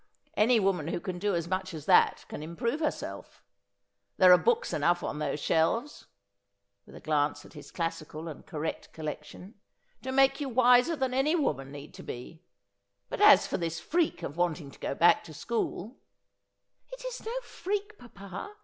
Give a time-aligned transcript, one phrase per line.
[0.33, 3.43] Any woman who can do as much as that can improve herself.
[4.17, 6.07] There are books enough on those shelves
[6.87, 9.59] '—with a glance at his classical and correct collection
[10.01, 12.41] —'to make you wiser than any woman need be.
[13.09, 15.99] But as for this freak of wanting to go back to school
[16.91, 18.55] ''It is no freak, papa.